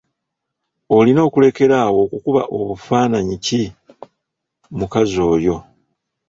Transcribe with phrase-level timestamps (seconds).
[0.97, 3.61] Olina okulekeraawo okukuba obufaananyi ki
[4.77, 5.55] mukazi oyo.